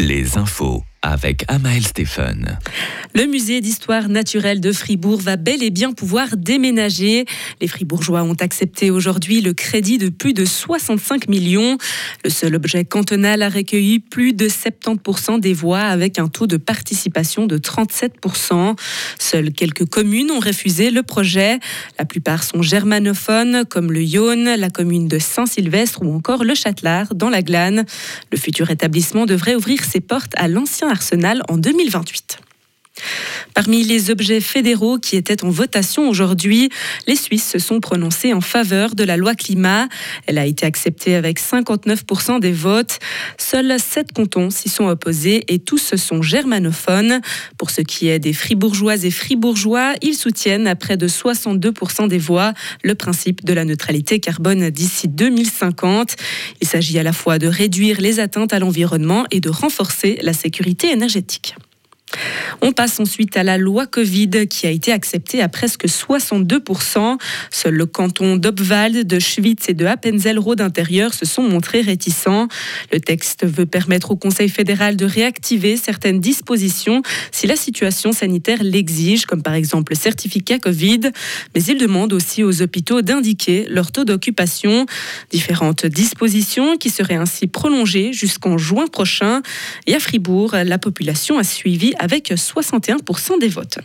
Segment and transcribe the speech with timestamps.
[0.00, 2.58] Les infos avec Amael Stéphane.
[3.14, 7.24] Le musée d'histoire naturelle de Fribourg va bel et bien pouvoir déménager.
[7.60, 11.78] Les Fribourgeois ont accepté aujourd'hui le crédit de plus de 65 millions.
[12.22, 16.58] Le seul objet cantonal a recueilli plus de 70% des voix avec un taux de
[16.58, 18.76] participation de 37%.
[19.18, 21.58] Seules quelques communes ont refusé le projet.
[21.98, 27.14] La plupart sont germanophones comme le Yonne, la commune de Saint-Sylvestre ou encore le Châtelard
[27.14, 27.84] dans la Glane.
[28.30, 32.49] Le futur établissement devrait ouvrir ses portes à l'ancien Arsenal en 2028.
[33.54, 36.70] Parmi les objets fédéraux qui étaient en votation aujourd'hui,
[37.06, 39.88] les Suisses se sont prononcés en faveur de la loi climat.
[40.26, 42.98] Elle a été acceptée avec 59% des votes.
[43.38, 47.20] Seuls 7 cantons s'y sont opposés et tous sont germanophones.
[47.58, 52.18] Pour ce qui est des fribourgeoises et fribourgeois, ils soutiennent à près de 62% des
[52.18, 56.16] voix le principe de la neutralité carbone d'ici 2050.
[56.60, 60.32] Il s'agit à la fois de réduire les atteintes à l'environnement et de renforcer la
[60.32, 61.54] sécurité énergétique.
[62.62, 67.18] On passe ensuite à la loi Covid qui a été acceptée à presque 62%.
[67.50, 72.48] Seul le canton d'Obwald, de Schwytz et de Appenzell-Rhodes intérieur se sont montrés réticents.
[72.92, 78.62] Le texte veut permettre au Conseil fédéral de réactiver certaines dispositions si la situation sanitaire
[78.62, 81.00] l'exige, comme par exemple le certificat Covid.
[81.54, 84.86] Mais il demande aussi aux hôpitaux d'indiquer leur taux d'occupation.
[85.30, 89.42] Différentes dispositions qui seraient ainsi prolongées jusqu'en juin prochain.
[89.86, 93.78] Et à Fribourg, la population a suivi avec 61% des votes.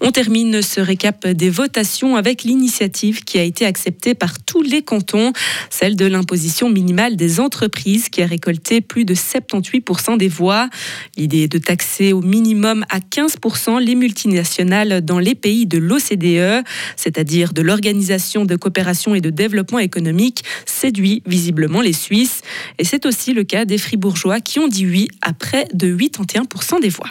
[0.00, 4.82] On termine ce récap des votations avec l'initiative qui a été acceptée par tous les
[4.82, 5.32] cantons,
[5.70, 10.68] celle de l'imposition minimale des entreprises qui a récolté plus de 78% des voix.
[11.16, 16.64] L'idée de taxer au minimum à 15% les multinationales dans les pays de l'OCDE,
[16.96, 22.42] c'est-à-dire de l'Organisation de coopération et de développement économique, séduit visiblement les Suisses.
[22.78, 26.80] Et c'est aussi le cas des Fribourgeois qui ont dit oui à près de 81%
[26.80, 27.08] des voix.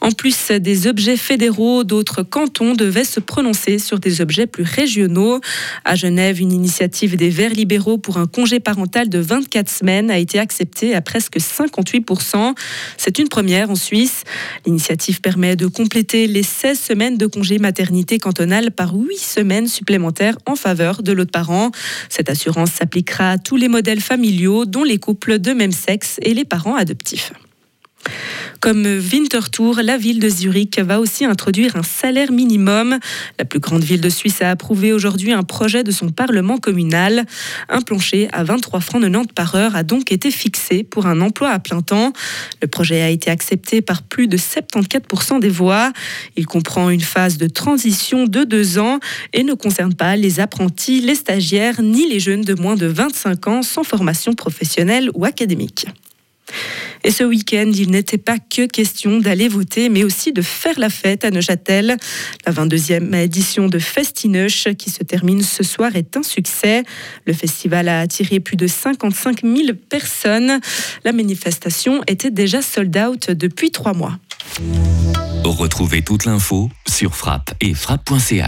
[0.00, 5.40] En plus des objets fédéraux, d'autres cantons devaient se prononcer sur des objets plus régionaux.
[5.84, 10.18] À Genève, une initiative des Verts libéraux pour un congé parental de 24 semaines a
[10.18, 12.54] été acceptée à presque 58%.
[12.98, 14.24] C'est une première en Suisse.
[14.66, 20.36] L'initiative permet de compléter les 16 semaines de congé maternité cantonal par 8 semaines supplémentaires
[20.46, 21.70] en faveur de l'autre parent.
[22.08, 26.34] Cette assurance s'appliquera à tous les modèles familiaux, dont les couples de même sexe et
[26.34, 27.32] les parents adoptifs.
[28.64, 32.98] Comme Winterthur, la ville de Zurich va aussi introduire un salaire minimum.
[33.38, 37.26] La plus grande ville de Suisse a approuvé aujourd'hui un projet de son parlement communal.
[37.68, 41.50] Un plancher à 23 francs 90 par heure a donc été fixé pour un emploi
[41.50, 42.14] à plein temps.
[42.62, 45.92] Le projet a été accepté par plus de 74% des voix.
[46.36, 48.98] Il comprend une phase de transition de deux ans
[49.34, 53.46] et ne concerne pas les apprentis, les stagiaires ni les jeunes de moins de 25
[53.46, 55.86] ans sans formation professionnelle ou académique.
[57.04, 60.88] Et ce week-end, il n'était pas que question d'aller voter, mais aussi de faire la
[60.88, 61.96] fête à Neuchâtel.
[62.46, 66.82] La 22e édition de Festineuch, qui se termine ce soir, est un succès.
[67.26, 69.56] Le festival a attiré plus de 55 000
[69.88, 70.60] personnes.
[71.04, 74.18] La manifestation était déjà sold out depuis trois mois.
[75.44, 78.42] Retrouvez toute l'info sur frappe et frappe.ch.